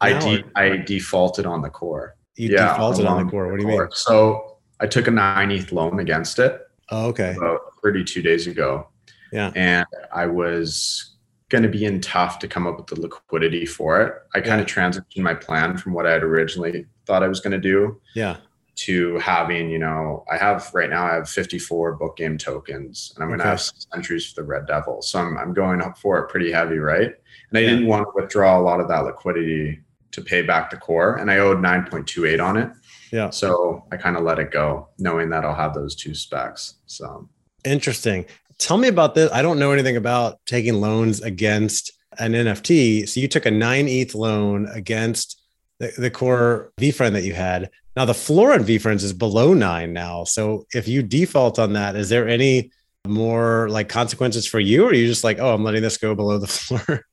I 0.00 0.18
de- 0.18 0.44
I 0.54 0.76
defaulted 0.76 1.46
on 1.46 1.62
the 1.62 1.70
core. 1.70 2.16
You 2.36 2.50
yeah, 2.50 2.72
defaulted 2.72 3.06
on 3.06 3.24
the 3.24 3.30
core. 3.30 3.50
What 3.50 3.58
do 3.58 3.66
you 3.66 3.72
core. 3.72 3.84
mean? 3.84 3.92
So 3.92 4.57
I 4.80 4.86
took 4.86 5.06
a 5.06 5.10
9 5.10 5.50
ETH 5.50 5.72
loan 5.72 5.98
against 6.00 6.38
it. 6.38 6.60
Oh, 6.90 7.06
okay. 7.08 7.34
About 7.36 7.60
32 7.82 8.22
days 8.22 8.46
ago. 8.46 8.88
Yeah. 9.32 9.52
And 9.54 9.86
I 10.12 10.26
was 10.26 11.16
going 11.48 11.62
to 11.62 11.68
be 11.68 11.84
in 11.84 12.00
tough 12.00 12.38
to 12.38 12.48
come 12.48 12.66
up 12.66 12.76
with 12.76 12.86
the 12.86 13.00
liquidity 13.00 13.64
for 13.64 14.02
it. 14.02 14.14
I 14.34 14.40
kind 14.40 14.60
of 14.60 14.66
transitioned 14.66 15.22
my 15.22 15.34
plan 15.34 15.76
from 15.76 15.94
what 15.94 16.06
I 16.06 16.12
had 16.12 16.22
originally 16.22 16.86
thought 17.06 17.22
I 17.22 17.28
was 17.28 17.40
going 17.40 17.52
to 17.52 17.58
do. 17.58 18.00
Yeah. 18.14 18.36
To 18.82 19.18
having, 19.18 19.70
you 19.70 19.78
know, 19.78 20.24
I 20.30 20.36
have 20.36 20.70
right 20.72 20.88
now 20.88 21.04
I 21.04 21.14
have 21.14 21.28
54 21.28 21.94
book 21.94 22.16
game 22.16 22.38
tokens 22.38 23.12
and 23.14 23.24
I'm 23.24 23.28
going 23.28 23.40
to 23.40 23.44
have 23.44 23.62
entries 23.92 24.26
for 24.26 24.40
the 24.40 24.46
Red 24.46 24.66
Devil. 24.66 25.02
So 25.02 25.18
I'm, 25.18 25.36
I'm 25.36 25.52
going 25.52 25.82
up 25.82 25.98
for 25.98 26.18
it 26.20 26.28
pretty 26.28 26.52
heavy, 26.52 26.78
right? 26.78 27.12
And 27.50 27.58
I 27.58 27.60
yeah. 27.60 27.70
didn't 27.70 27.86
want 27.86 28.04
to 28.04 28.12
withdraw 28.14 28.56
a 28.56 28.62
lot 28.62 28.78
of 28.78 28.86
that 28.86 29.04
liquidity 29.04 29.80
to 30.12 30.22
pay 30.22 30.42
back 30.42 30.70
the 30.70 30.76
core 30.76 31.16
and 31.16 31.28
I 31.28 31.38
owed 31.38 31.58
9.28 31.58 32.44
on 32.44 32.56
it. 32.56 32.70
Yeah. 33.12 33.30
So 33.30 33.84
I 33.92 33.96
kind 33.96 34.16
of 34.16 34.24
let 34.24 34.38
it 34.38 34.50
go, 34.50 34.88
knowing 34.98 35.30
that 35.30 35.44
I'll 35.44 35.54
have 35.54 35.74
those 35.74 35.94
two 35.94 36.14
specs. 36.14 36.74
So 36.86 37.28
interesting. 37.64 38.26
Tell 38.58 38.76
me 38.76 38.88
about 38.88 39.14
this. 39.14 39.30
I 39.32 39.42
don't 39.42 39.58
know 39.58 39.72
anything 39.72 39.96
about 39.96 40.38
taking 40.46 40.74
loans 40.74 41.20
against 41.20 41.92
an 42.18 42.32
NFT. 42.32 43.08
So 43.08 43.20
you 43.20 43.28
took 43.28 43.46
a 43.46 43.50
nine 43.50 43.86
ETH 43.88 44.14
loan 44.14 44.66
against 44.72 45.40
the, 45.78 45.92
the 45.96 46.10
core 46.10 46.72
VeeFriend 46.80 47.12
that 47.12 47.24
you 47.24 47.34
had. 47.34 47.70
Now 47.96 48.04
the 48.04 48.14
floor 48.14 48.52
on 48.52 48.60
VeeFriends 48.60 49.02
is 49.02 49.12
below 49.12 49.54
nine 49.54 49.92
now. 49.92 50.24
So 50.24 50.66
if 50.74 50.88
you 50.88 51.02
default 51.02 51.58
on 51.58 51.74
that, 51.74 51.96
is 51.96 52.08
there 52.08 52.28
any 52.28 52.70
more 53.06 53.68
like 53.68 53.88
consequences 53.88 54.46
for 54.46 54.60
you, 54.60 54.84
or 54.84 54.90
are 54.90 54.94
you 54.94 55.06
just 55.06 55.24
like, 55.24 55.38
oh, 55.38 55.54
I'm 55.54 55.64
letting 55.64 55.82
this 55.82 55.98
go 55.98 56.14
below 56.14 56.38
the 56.38 56.46
floor? 56.48 57.04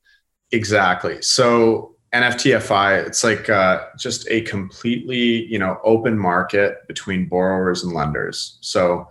Exactly. 0.52 1.22
So 1.22 1.95
NFTFI, 2.16 3.06
it's 3.06 3.24
like 3.26 3.50
uh, 3.50 3.88
just 3.98 4.26
a 4.30 4.42
completely, 4.42 5.46
you 5.46 5.60
know, 5.60 5.80
open 5.84 6.18
market 6.18 6.88
between 6.88 7.28
borrowers 7.28 7.84
and 7.84 7.92
lenders. 7.92 8.58
So, 8.62 9.10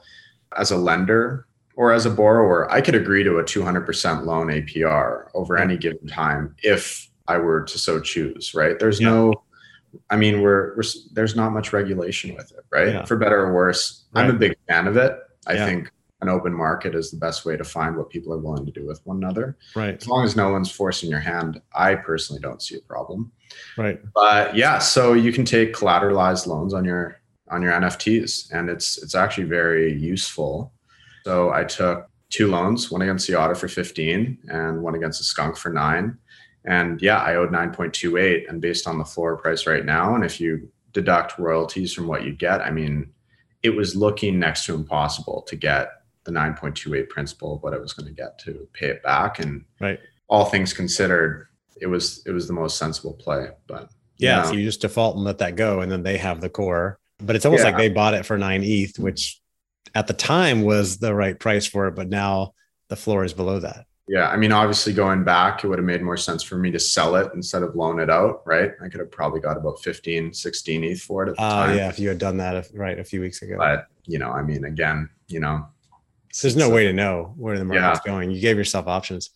as 0.56 0.70
a 0.70 0.76
lender 0.76 1.46
or 1.76 1.92
as 1.92 2.06
a 2.06 2.11
borrower, 2.11 2.70
I 2.70 2.80
could 2.80 2.94
agree 2.94 3.23
to 3.25 3.38
a 3.38 3.44
200% 3.44 4.25
loan 4.25 4.46
APR 4.46 5.28
over 5.34 5.58
any 5.58 5.76
given 5.76 6.06
time 6.06 6.54
if 6.62 7.11
I 7.28 7.37
were 7.37 7.62
to 7.64 7.78
so 7.78 8.00
choose. 8.00 8.54
Right? 8.54 8.78
There's 8.78 9.00
yeah. 9.00 9.11
no, 9.11 9.34
I 10.08 10.16
mean, 10.16 10.40
we're, 10.40 10.75
we're 10.76 10.84
there's 11.12 11.37
not 11.37 11.52
much 11.52 11.75
regulation 11.75 12.34
with 12.34 12.52
it, 12.52 12.64
right? 12.70 12.88
Yeah. 12.88 13.04
For 13.04 13.16
better 13.16 13.40
or 13.40 13.52
worse, 13.52 14.04
right. 14.12 14.25
I'm 14.25 14.34
a 14.34 14.38
big 14.38 14.56
fan 14.66 14.87
of 14.87 14.96
it. 14.96 15.18
I 15.46 15.54
yeah. 15.54 15.66
think 15.66 15.90
an 16.25 16.31
open 16.31 16.52
market 16.52 16.95
is 16.95 17.11
the 17.11 17.16
best 17.16 17.45
way 17.45 17.57
to 17.57 17.64
find 17.64 17.97
what 17.97 18.11
people 18.11 18.33
are 18.33 18.38
willing 18.38 18.66
to 18.66 18.73
do 18.73 18.87
with 18.87 19.00
one 19.04 19.19
another. 19.19 19.57
Right. 19.76 19.95
As 19.95 20.09
long 20.09 20.25
as 20.25 20.35
no 20.35 20.50
one's 20.50 20.71
forcing 20.71 21.09
your 21.09 21.21
hand, 21.21 21.61
I 21.75 21.95
personally 21.95 22.40
don't 22.40 22.61
see 22.61 22.76
a 22.76 22.81
problem. 22.81 23.31
Right. 23.76 24.00
But 24.14 24.57
yeah, 24.57 24.78
so 24.78 25.12
you 25.12 25.33
can 25.33 25.45
take 25.45 25.75
collateralized 25.75 26.47
loans 26.47 26.75
on 26.75 26.85
your 26.85 27.21
on 27.50 27.62
your 27.62 27.73
NFTs, 27.73 28.50
and 28.52 28.69
it's 28.69 29.00
it's 29.02 29.14
actually 29.14 29.45
very 29.45 29.93
useful. 29.93 30.73
So 31.25 31.50
I 31.50 31.64
took 31.64 32.09
two 32.31 32.49
loans, 32.49 32.90
one 32.90 33.02
against 33.02 33.28
the 33.28 33.37
Otter 33.37 33.54
for 33.54 33.69
15 33.69 34.38
and 34.49 34.83
one 34.83 34.97
against 34.97 35.21
the 35.21 35.25
Skunk 35.25 35.57
for 35.57 35.71
nine. 35.71 36.19
And 36.64 37.00
yeah, 37.00 37.19
I 37.19 37.37
owed 37.37 37.50
9.28. 37.50 38.49
And 38.49 38.61
based 38.61 38.88
on 38.88 38.99
the 38.99 39.04
floor 39.04 39.37
price 39.37 39.66
right 39.66 39.85
now, 39.85 40.14
and 40.14 40.25
if 40.25 40.40
you 40.40 40.69
deduct 40.93 41.38
royalties 41.38 41.93
from 41.93 42.07
what 42.07 42.25
you 42.25 42.33
get, 42.33 42.61
I 42.61 42.71
mean, 42.71 43.12
it 43.62 43.71
was 43.71 43.97
looking 43.97 44.38
next 44.38 44.66
to 44.66 44.75
impossible 44.75 45.43
to 45.49 45.57
get 45.57 45.88
the 46.25 46.33
9.28 46.33 47.09
principal 47.09 47.54
of 47.54 47.62
what 47.62 47.75
I 47.75 47.78
was 47.78 47.93
going 47.93 48.07
to 48.07 48.14
get 48.14 48.38
to 48.40 48.66
pay 48.73 48.88
it 48.88 49.02
back. 49.02 49.38
And 49.38 49.64
right. 49.81 50.00
all 50.28 50.47
things 50.47 50.73
considered, 50.73 51.49
it 51.81 51.87
was 51.87 52.23
it 52.26 52.33
was 52.33 52.47
the 52.47 52.52
most 52.52 52.78
sensible 52.78 53.14
play. 53.14 53.49
But 53.66 53.90
yeah, 54.16 54.37
you 54.37 54.43
know, 54.43 54.49
so 54.49 54.57
you 54.57 54.64
just 54.64 54.81
default 54.81 55.16
and 55.16 55.25
let 55.25 55.38
that 55.38 55.57
go, 55.57 55.81
and 55.81 55.90
then 55.90 56.02
they 56.02 56.16
have 56.19 56.40
the 56.40 56.49
core. 56.49 56.99
But 57.19 57.37
it's 57.37 57.45
almost 57.45 57.62
yeah. 57.62 57.71
like 57.71 57.76
they 57.76 57.90
bought 57.90 58.14
it 58.14 58.26
for 58.26 58.38
nine 58.38 58.62
ETH, 58.64 58.99
which 58.99 59.40
at 59.95 60.07
the 60.07 60.12
time 60.12 60.62
was 60.62 60.99
the 60.99 61.14
right 61.14 61.38
price 61.38 61.66
for 61.66 61.87
it, 61.88 61.95
but 61.95 62.09
now 62.09 62.54
the 62.88 62.97
floor 62.97 63.25
is 63.25 63.33
below 63.33 63.61
that. 63.61 63.87
Yeah, 64.07 64.28
I 64.28 64.37
mean, 64.37 64.52
obviously 64.52 64.93
going 64.93 65.25
back, 65.25 65.64
it 65.64 65.69
would 65.69 65.78
have 65.78 65.87
made 65.87 66.02
more 66.02 66.19
sense 66.19 66.43
for 66.43 66.59
me 66.59 66.71
to 66.73 66.78
sell 66.78 67.16
it 67.16 67.31
instead 67.35 67.62
of 67.62 67.75
loan 67.75 68.00
it 68.00 68.11
out, 68.11 68.43
right? 68.45 68.73
I 68.83 68.88
could 68.88 69.00
have 69.00 69.11
probably 69.11 69.40
got 69.40 69.57
about 69.57 69.81
15, 69.83 70.35
16 70.35 70.85
ETH 70.85 71.00
for 71.00 71.25
it 71.25 71.31
at 71.31 71.37
the 71.37 71.43
Oh 71.43 71.49
time. 71.49 71.76
yeah, 71.76 71.88
if 71.88 71.99
you 71.99 72.09
had 72.09 72.19
done 72.19 72.37
that 72.37 72.54
if, 72.54 72.71
right 72.75 72.99
a 72.99 73.04
few 73.04 73.23
weeks 73.23 73.40
ago. 73.40 73.57
But, 73.57 73.87
you 74.04 74.19
know, 74.19 74.31
I 74.31 74.43
mean, 74.43 74.64
again, 74.64 75.09
you 75.28 75.40
know, 75.40 75.66
There's 76.42 76.56
no 76.56 76.68
so- 76.68 76.74
way 76.74 76.84
to 76.84 76.92
know 76.92 77.32
where 77.36 77.58
the 77.58 77.64
market's 77.64 78.04
going. 78.04 78.30
You 78.30 78.40
gave 78.40 78.56
yourself 78.56 78.86
options. 78.86 79.30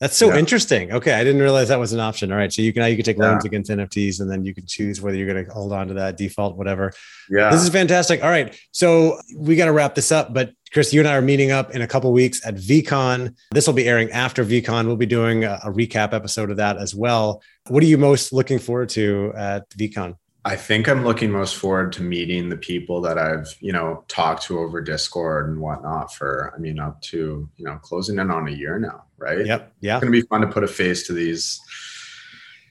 That's 0.00 0.16
so 0.16 0.28
Yeah. 0.28 0.38
interesting. 0.38 0.92
Okay, 0.92 1.12
I 1.12 1.22
didn't 1.24 1.42
realize 1.42 1.68
that 1.68 1.78
was 1.78 1.92
an 1.92 2.00
option. 2.00 2.32
All 2.32 2.38
right, 2.38 2.50
so 2.50 2.62
you 2.62 2.72
can 2.72 2.80
now 2.80 2.86
you 2.86 2.96
can 2.96 3.04
take 3.04 3.18
Yeah. 3.18 3.24
loans 3.32 3.44
against 3.44 3.70
NFTs, 3.70 4.20
and 4.20 4.30
then 4.30 4.46
you 4.46 4.54
can 4.54 4.64
choose 4.66 5.02
whether 5.02 5.14
you're 5.14 5.30
going 5.30 5.44
to 5.44 5.52
hold 5.52 5.74
on 5.74 5.88
to 5.88 5.94
that 5.94 6.16
default, 6.16 6.56
whatever. 6.56 6.90
Yeah. 7.28 7.50
This 7.50 7.62
is 7.62 7.68
fantastic. 7.68 8.24
All 8.24 8.30
right, 8.30 8.54
so 8.72 9.20
we 9.36 9.56
got 9.56 9.66
to 9.66 9.72
wrap 9.72 9.94
this 9.94 10.10
up. 10.10 10.32
But 10.32 10.52
Chris, 10.72 10.94
you 10.94 11.00
and 11.00 11.08
I 11.08 11.16
are 11.16 11.20
meeting 11.20 11.50
up 11.50 11.74
in 11.74 11.82
a 11.82 11.86
couple 11.86 12.10
weeks 12.14 12.40
at 12.46 12.54
VeeCon. 12.54 13.34
This 13.52 13.66
will 13.66 13.74
be 13.74 13.86
airing 13.86 14.10
after 14.10 14.42
VeeCon. 14.42 14.86
We'll 14.86 14.96
be 14.96 15.04
doing 15.04 15.44
a, 15.44 15.60
a 15.64 15.70
recap 15.70 16.14
episode 16.14 16.50
of 16.50 16.56
that 16.56 16.78
as 16.78 16.94
well. 16.94 17.42
What 17.68 17.82
are 17.82 17.86
you 17.86 17.98
most 17.98 18.32
looking 18.32 18.58
forward 18.58 18.88
to 18.90 19.34
at 19.36 19.68
VeeCon? 19.70 20.14
I 20.44 20.56
think 20.56 20.88
I'm 20.88 21.04
looking 21.04 21.30
most 21.30 21.56
forward 21.56 21.92
to 21.94 22.02
meeting 22.02 22.48
the 22.48 22.56
people 22.56 23.02
that 23.02 23.18
I've, 23.18 23.54
you 23.60 23.72
know, 23.72 24.04
talked 24.08 24.42
to 24.44 24.58
over 24.58 24.80
Discord 24.80 25.50
and 25.50 25.60
whatnot 25.60 26.14
for, 26.14 26.52
I 26.56 26.58
mean, 26.58 26.78
up 26.78 27.02
to, 27.02 27.46
you 27.56 27.64
know, 27.64 27.76
closing 27.76 28.18
in 28.18 28.30
on 28.30 28.48
a 28.48 28.50
year 28.50 28.78
now, 28.78 29.04
right? 29.18 29.44
Yep. 29.44 29.72
Yeah. 29.80 29.96
It's 29.96 30.02
going 30.02 30.12
to 30.12 30.18
be 30.18 30.26
fun 30.26 30.40
to 30.40 30.46
put 30.46 30.64
a 30.64 30.68
face 30.68 31.06
to 31.08 31.12
these, 31.12 31.60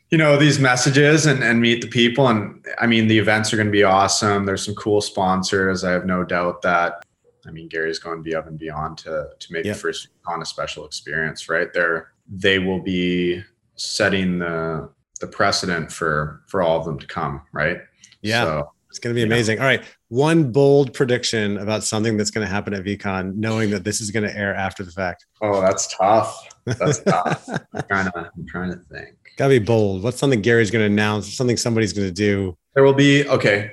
you 0.09 0.17
know, 0.17 0.35
these 0.35 0.57
messages 0.57 1.27
and, 1.27 1.43
and 1.43 1.61
meet 1.61 1.81
the 1.81 1.87
people. 1.87 2.27
And 2.27 2.65
I 2.79 2.87
mean, 2.87 3.07
the 3.07 3.19
events 3.19 3.53
are 3.53 3.57
going 3.57 3.67
to 3.67 3.71
be 3.71 3.83
awesome. 3.83 4.45
There's 4.45 4.65
some 4.65 4.75
cool 4.75 4.99
sponsors. 4.99 5.83
I 5.83 5.91
have 5.91 6.05
no 6.05 6.23
doubt 6.23 6.63
that, 6.63 7.05
I 7.45 7.51
mean, 7.51 7.67
Gary's 7.67 7.99
going 7.99 8.17
to 8.17 8.23
be 8.23 8.33
up 8.33 8.47
and 8.47 8.57
beyond 8.57 8.97
to, 8.99 9.29
to 9.37 9.53
make 9.53 9.65
Yep. 9.65 9.75
the 9.75 9.79
first 9.79 10.07
on 10.25 10.41
a 10.41 10.45
special 10.45 10.85
experience, 10.85 11.47
right? 11.47 11.71
There, 11.71 12.13
they 12.27 12.57
will 12.57 12.81
be 12.81 13.43
setting 13.75 14.39
the, 14.39 14.89
the 15.19 15.27
precedent 15.27 15.91
for, 15.91 16.41
for 16.47 16.61
all 16.61 16.79
of 16.79 16.85
them 16.85 16.97
to 16.99 17.07
come, 17.07 17.41
right? 17.51 17.77
Yeah. 18.21 18.43
So, 18.43 18.71
It's 18.89 18.99
going 18.99 19.13
to 19.13 19.15
be 19.15 19.21
Yeah. 19.21 19.27
amazing. 19.27 19.59
All 19.59 19.65
right. 19.65 19.83
One 20.07 20.51
bold 20.51 20.93
prediction 20.93 21.57
about 21.57 21.83
something 21.83 22.17
that's 22.17 22.31
going 22.31 22.45
to 22.45 22.51
happen 22.51 22.73
at 22.73 22.83
VeeCon, 22.83 23.35
knowing 23.35 23.69
that 23.71 23.83
this 23.83 24.01
is 24.01 24.11
going 24.11 24.23
to 24.27 24.35
air 24.35 24.55
after 24.55 24.83
the 24.83 24.91
fact. 24.91 25.25
oh, 25.41 25.61
that's 25.61 25.87
tough. 25.95 26.47
That's 26.65 26.99
tough. 27.03 27.47
I'm 27.73 27.83
trying 27.87 28.05
to, 28.11 28.31
I'm 28.35 28.47
trying 28.47 28.71
to 28.71 28.77
think. 28.91 29.15
Gotta 29.37 29.49
be 29.51 29.59
bold. 29.59 30.03
What's 30.03 30.17
something 30.17 30.41
Gary's 30.41 30.69
going 30.71 30.81
to 30.85 30.91
announce? 30.91 31.33
Something 31.33 31.55
somebody's 31.57 31.93
going 31.93 32.07
to 32.07 32.13
do? 32.13 32.57
There 32.75 32.83
will 32.83 32.93
be 32.93 33.27
okay. 33.29 33.71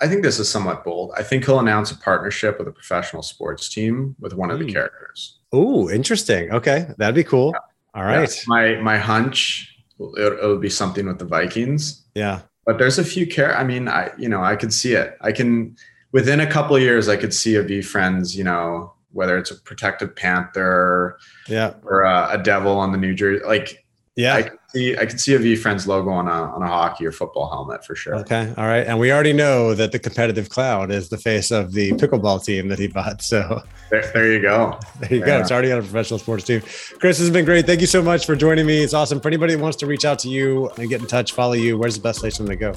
I 0.00 0.08
think 0.08 0.22
this 0.22 0.38
is 0.38 0.48
somewhat 0.48 0.84
bold. 0.84 1.12
I 1.16 1.22
think 1.22 1.44
he'll 1.44 1.60
announce 1.60 1.90
a 1.90 1.96
partnership 1.98 2.58
with 2.58 2.66
a 2.66 2.72
professional 2.72 3.22
sports 3.22 3.68
team 3.68 4.16
with 4.20 4.32
one 4.34 4.50
of 4.50 4.58
the 4.58 4.64
Hmm. 4.64 4.72
characters. 4.72 5.38
Oh, 5.52 5.90
interesting. 5.90 6.50
Okay, 6.50 6.86
that'd 6.98 7.14
be 7.14 7.24
cool. 7.24 7.54
All 7.94 8.04
right. 8.04 8.28
Yeah. 8.28 8.42
My 8.46 8.76
my 8.80 8.96
hunch 8.96 9.71
it, 10.16 10.32
it'll 10.42 10.58
be 10.58 10.70
something 10.70 11.06
with 11.06 11.18
the 11.18 11.24
Vikings. 11.24 12.02
Yeah. 12.14 12.40
But 12.66 12.78
there's 12.78 12.98
a 12.98 13.04
few 13.04 13.26
care. 13.26 13.56
I 13.56 13.64
mean, 13.64 13.88
I 13.88 14.10
you 14.18 14.28
know 14.28 14.42
I 14.42 14.56
could 14.56 14.72
see 14.72 14.92
it. 14.94 15.16
I 15.20 15.32
can 15.32 15.76
within 16.12 16.40
a 16.40 16.46
couple 16.46 16.76
of 16.76 16.82
years 16.82 17.08
I 17.08 17.16
could 17.16 17.34
see 17.34 17.56
a 17.56 17.64
VeeFriends. 17.64 18.36
You 18.36 18.44
know 18.44 18.92
whether 19.12 19.36
it's 19.36 19.50
a 19.50 19.56
protective 19.56 20.16
panther 20.16 21.18
Yeah. 21.46 21.74
or 21.84 22.02
a, 22.02 22.38
a 22.38 22.42
devil 22.42 22.78
on 22.78 22.92
the 22.92 22.98
New 22.98 23.14
Jersey. 23.14 23.44
Like 23.44 23.81
Yeah. 24.14 24.34
I 24.34 24.42
could 24.42 24.58
see 24.70 24.96
I 24.96 25.06
see 25.06 25.34
a 25.34 25.38
VeeFriends 25.38 25.86
logo 25.86 26.10
on 26.10 26.28
a 26.28 26.30
on 26.30 26.62
a 26.62 26.66
hockey 26.66 27.06
or 27.06 27.12
football 27.12 27.48
helmet 27.48 27.82
for 27.84 27.94
sure. 27.94 28.16
Okay. 28.16 28.52
All 28.58 28.66
right. 28.66 28.86
And 28.86 28.98
we 28.98 29.10
already 29.10 29.32
know 29.32 29.74
that 29.74 29.90
the 29.92 29.98
competitive 29.98 30.50
cloud 30.50 30.90
is 30.90 31.08
the 31.08 31.16
face 31.16 31.50
of 31.50 31.72
the 31.72 31.92
pickleball 31.92 32.44
team 32.44 32.68
that 32.68 32.78
he 32.78 32.88
bought. 32.88 33.22
So 33.22 33.62
There, 33.90 34.02
there 34.12 34.32
you 34.32 34.42
go. 34.42 34.78
there 35.00 35.14
you 35.14 35.24
go. 35.24 35.38
It's 35.40 35.50
already 35.50 35.72
on 35.72 35.78
a 35.78 35.82
professional 35.82 36.18
sports 36.18 36.44
team. 36.44 36.60
Chris, 36.60 37.16
this 37.16 37.20
has 37.20 37.30
been 37.30 37.46
great. 37.46 37.64
Thank 37.66 37.80
you 37.80 37.86
so 37.86 38.02
much 38.02 38.26
for 38.26 38.36
joining 38.36 38.66
me. 38.66 38.82
It's 38.82 38.92
awesome. 38.94 39.18
For 39.20 39.28
anybody 39.28 39.54
that 39.54 39.62
wants 39.62 39.78
to 39.78 39.86
reach 39.86 40.04
out 40.04 40.18
to 40.20 40.28
you 40.28 40.68
and 40.76 40.90
get 40.90 41.00
in 41.00 41.06
touch, 41.06 41.32
follow 41.32 41.54
you, 41.54 41.78
where's 41.78 41.96
the 41.96 42.02
best 42.02 42.20
place 42.20 42.36
for 42.36 42.42
them 42.42 42.50
to 42.50 42.56
go? 42.56 42.74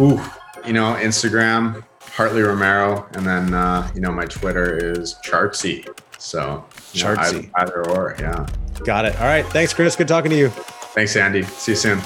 Ooh, 0.00 0.20
you 0.66 0.72
know, 0.72 0.94
Instagram, 0.94 1.84
Hartley 2.00 2.40
Romero, 2.42 3.06
and 3.12 3.26
then 3.26 3.52
uh, 3.52 3.90
you 3.94 4.00
know 4.00 4.10
my 4.10 4.24
Twitter 4.24 4.92
is 4.92 5.16
Chartsy. 5.24 5.86
So 6.22 6.64
you 6.92 7.02
know, 7.02 7.16
Chartsy. 7.16 7.50
either, 7.56 7.80
either 7.82 7.90
or, 7.90 8.16
yeah. 8.20 8.46
Got 8.84 9.06
it. 9.06 9.16
All 9.16 9.26
right. 9.26 9.44
Thanks, 9.46 9.74
Chris. 9.74 9.96
Good 9.96 10.06
talking 10.08 10.30
to 10.30 10.36
you. 10.36 10.50
Thanks, 10.94 11.16
Andy. 11.16 11.42
See 11.42 11.72
you 11.72 11.76
soon. 11.76 12.00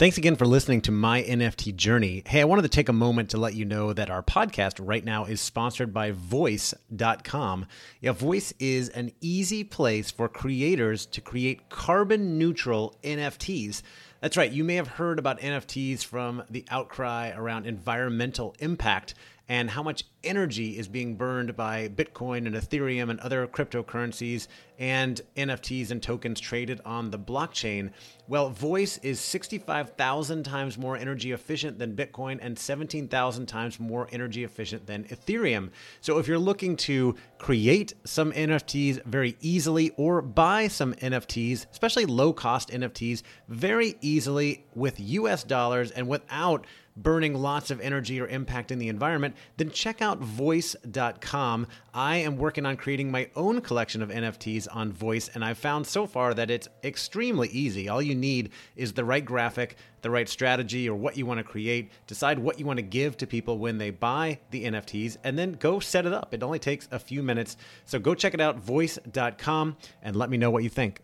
Thanks 0.00 0.16
again 0.16 0.36
for 0.36 0.46
listening 0.46 0.80
to 0.80 0.92
my 0.92 1.22
NFT 1.22 1.76
journey. 1.76 2.22
Hey, 2.26 2.40
I 2.40 2.44
wanted 2.44 2.62
to 2.62 2.70
take 2.70 2.88
a 2.88 2.92
moment 2.94 3.28
to 3.28 3.36
let 3.36 3.52
you 3.52 3.66
know 3.66 3.92
that 3.92 4.08
our 4.08 4.22
podcast 4.22 4.78
right 4.80 5.04
now 5.04 5.26
is 5.26 5.42
sponsored 5.42 5.92
by 5.92 6.12
voice.com. 6.12 7.66
Yeah, 8.00 8.12
Voice 8.12 8.54
is 8.58 8.88
an 8.88 9.12
easy 9.20 9.62
place 9.62 10.10
for 10.10 10.26
creators 10.26 11.04
to 11.04 11.20
create 11.20 11.68
carbon 11.68 12.38
neutral 12.38 12.96
NFTs. 13.04 13.82
That's 14.22 14.38
right, 14.38 14.50
you 14.50 14.64
may 14.64 14.76
have 14.76 14.88
heard 14.88 15.18
about 15.18 15.40
NFTs 15.40 16.02
from 16.02 16.44
the 16.48 16.64
outcry 16.70 17.32
around 17.36 17.66
environmental 17.66 18.56
impact 18.58 19.12
and 19.50 19.68
how 19.68 19.82
much 19.82 20.04
energy 20.22 20.78
is 20.78 20.86
being 20.86 21.16
burned 21.16 21.56
by 21.56 21.88
Bitcoin 21.88 22.46
and 22.46 22.54
Ethereum 22.54 23.10
and 23.10 23.18
other 23.18 23.48
cryptocurrencies 23.48 24.46
and 24.78 25.20
NFTs 25.36 25.90
and 25.90 26.00
tokens 26.00 26.38
traded 26.38 26.80
on 26.84 27.10
the 27.10 27.18
blockchain. 27.18 27.90
Well, 28.28 28.50
Voice 28.50 28.98
is 28.98 29.18
65,000 29.18 30.44
times 30.44 30.78
more 30.78 30.96
energy 30.96 31.32
efficient 31.32 31.80
than 31.80 31.96
Bitcoin 31.96 32.38
and 32.40 32.56
17,000 32.56 33.46
times 33.46 33.80
more 33.80 34.06
energy 34.12 34.44
efficient 34.44 34.86
than 34.86 35.02
Ethereum. 35.04 35.70
So 36.00 36.18
if 36.18 36.28
you're 36.28 36.38
looking 36.38 36.76
to 36.76 37.16
create 37.38 37.94
some 38.04 38.30
NFTs 38.30 39.04
very 39.04 39.36
easily 39.40 39.90
or 39.96 40.22
buy 40.22 40.68
some 40.68 40.94
NFTs, 40.94 41.66
especially 41.72 42.06
low 42.06 42.32
cost 42.32 42.68
NFTs, 42.70 43.22
very 43.48 43.96
easily 44.00 44.64
with 44.76 45.00
US 45.00 45.42
dollars 45.42 45.90
and 45.90 46.06
without 46.06 46.68
burning 47.02 47.34
lots 47.34 47.70
of 47.70 47.80
energy 47.80 48.20
or 48.20 48.28
impacting 48.28 48.78
the 48.78 48.88
environment, 48.88 49.36
then 49.56 49.70
check 49.70 50.02
out 50.02 50.18
voice.com. 50.18 51.66
I 51.92 52.16
am 52.16 52.36
working 52.36 52.66
on 52.66 52.76
creating 52.76 53.10
my 53.10 53.28
own 53.34 53.60
collection 53.60 54.02
of 54.02 54.10
NFTs 54.10 54.68
on 54.70 54.92
Voice, 54.92 55.30
and 55.34 55.44
I've 55.44 55.58
found 55.58 55.86
so 55.86 56.06
far 56.06 56.34
that 56.34 56.50
it's 56.50 56.68
extremely 56.84 57.48
easy. 57.48 57.88
All 57.88 58.02
you 58.02 58.14
need 58.14 58.50
is 58.76 58.92
the 58.92 59.04
right 59.04 59.24
graphic, 59.24 59.76
the 60.02 60.10
right 60.10 60.28
strategy, 60.28 60.88
or 60.88 60.94
what 60.94 61.16
you 61.16 61.26
want 61.26 61.38
to 61.38 61.44
create, 61.44 61.90
decide 62.06 62.38
what 62.38 62.58
you 62.58 62.66
want 62.66 62.78
to 62.78 62.82
give 62.82 63.16
to 63.18 63.26
people 63.26 63.58
when 63.58 63.78
they 63.78 63.90
buy 63.90 64.38
the 64.50 64.64
NFTs, 64.64 65.16
and 65.24 65.38
then 65.38 65.52
go 65.52 65.80
set 65.80 66.06
it 66.06 66.12
up. 66.12 66.32
It 66.32 66.42
only 66.42 66.58
takes 66.58 66.88
a 66.90 66.98
few 66.98 67.22
minutes. 67.22 67.56
So 67.84 67.98
go 67.98 68.14
check 68.14 68.34
it 68.34 68.40
out, 68.40 68.58
voice.com, 68.58 69.76
and 70.02 70.16
let 70.16 70.30
me 70.30 70.36
know 70.36 70.50
what 70.50 70.62
you 70.62 70.70
think. 70.70 71.00